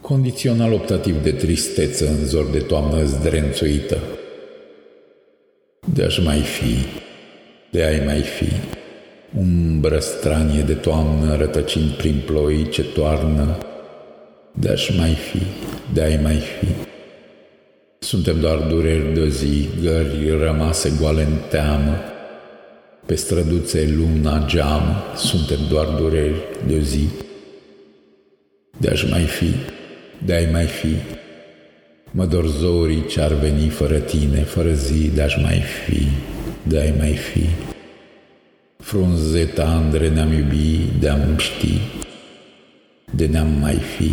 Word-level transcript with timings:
Condițional 0.00 0.72
optativ 0.72 1.22
de 1.22 1.32
tristeță 1.32 2.08
în 2.08 2.26
zor 2.26 2.50
de 2.50 2.58
toamnă 2.58 3.04
zdrențuită. 3.04 3.98
De-aș 5.92 6.18
mai 6.24 6.40
fi, 6.40 6.74
de 7.70 7.82
ai 7.82 8.02
mai 8.04 8.20
fi, 8.20 8.52
umbră 9.38 9.98
stranie 9.98 10.62
de 10.62 10.74
toamnă 10.74 11.36
rătăcind 11.36 11.90
prin 11.90 12.22
ploi 12.26 12.68
ce 12.68 12.82
toarnă, 12.82 13.58
de-aș 14.52 14.96
mai 14.96 15.14
fi, 15.14 15.42
de 15.92 16.02
ai 16.02 16.20
mai 16.22 16.36
fi. 16.36 16.66
Suntem 17.98 18.40
doar 18.40 18.58
dureri 18.58 19.14
de 19.14 19.28
zi, 19.28 19.68
gări 19.82 20.38
rămase 20.38 20.92
goale 21.00 21.22
în 21.22 21.36
teamă, 21.50 21.98
pe 23.06 23.14
străduțe 23.14 23.94
luna 23.96 24.44
geamă, 24.46 25.02
suntem 25.16 25.58
doar 25.70 25.86
dureri 25.86 26.42
de 26.66 26.80
zi. 26.80 27.08
De-aș 28.78 29.10
mai 29.10 29.22
fi, 29.22 29.54
de-ai 30.24 30.48
mai 30.52 30.64
fi, 30.64 30.94
mă 32.10 32.26
dor 32.26 32.46
zorii 32.46 33.06
ce-ar 33.06 33.32
veni 33.32 33.68
fără 33.68 33.98
tine, 33.98 34.42
fără 34.42 34.72
zi, 34.72 35.10
de-aș 35.14 35.36
mai 35.42 35.60
fi, 35.60 36.06
de-ai 36.62 36.94
mai 36.98 37.12
fi. 37.12 37.46
Frunze 38.76 39.44
tandre 39.44 40.08
ne-am 40.08 40.32
iubit, 40.32 41.00
de-am 41.00 41.36
ști, 41.38 41.80
de 43.14 43.26
ne-am 43.26 43.48
mai 43.60 43.74
fi. 43.74 44.12